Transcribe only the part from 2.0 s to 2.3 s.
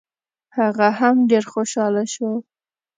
شو.